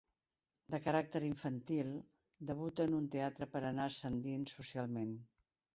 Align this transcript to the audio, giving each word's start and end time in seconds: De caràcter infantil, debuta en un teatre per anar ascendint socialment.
De 0.75 0.79
caràcter 0.85 1.21
infantil, 1.27 1.91
debuta 2.53 2.89
en 2.91 2.99
un 3.03 3.09
teatre 3.17 3.53
per 3.55 3.65
anar 3.73 3.91
ascendint 3.93 4.53
socialment. 4.59 5.17